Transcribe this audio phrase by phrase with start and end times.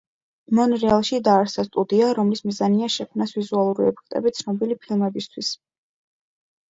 [0.59, 5.53] მონრეალში დაარსდა სტუდია, რომლის მიზანია შექმნას ვიზუალური ეფექტები ცნობილი ფილმებისთვის.